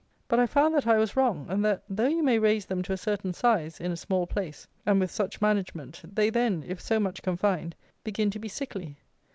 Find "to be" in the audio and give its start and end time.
8.31-8.47